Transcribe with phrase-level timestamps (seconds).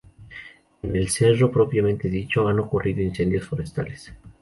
[0.81, 4.11] En el cerro propiamente dicho, han ocurrido incendios forestales.